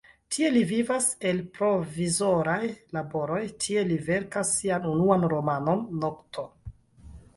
[0.35, 2.57] Tie li vivas el provizoraj
[2.97, 6.49] laboroj, tie li verkas sian unuan romanon "Nokto".